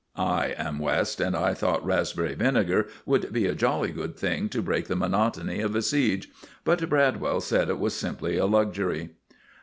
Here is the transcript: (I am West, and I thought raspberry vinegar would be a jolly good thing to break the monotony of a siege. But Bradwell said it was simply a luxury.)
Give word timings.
(I 0.15 0.55
am 0.57 0.79
West, 0.79 1.21
and 1.21 1.35
I 1.37 1.53
thought 1.53 1.85
raspberry 1.85 2.33
vinegar 2.33 2.87
would 3.05 3.31
be 3.31 3.45
a 3.45 3.53
jolly 3.53 3.91
good 3.91 4.17
thing 4.17 4.49
to 4.49 4.63
break 4.63 4.87
the 4.87 4.95
monotony 4.95 5.59
of 5.61 5.75
a 5.75 5.83
siege. 5.83 6.27
But 6.63 6.89
Bradwell 6.89 7.39
said 7.39 7.69
it 7.69 7.77
was 7.77 7.93
simply 7.93 8.35
a 8.35 8.47
luxury.) 8.47 9.09